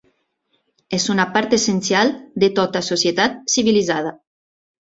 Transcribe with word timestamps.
És 0.97 1.05
una 1.15 1.25
part 1.35 1.53
essencial 1.59 2.11
de 2.45 2.51
tota 2.61 2.83
societat 2.89 3.39
civilitzada. 3.59 4.19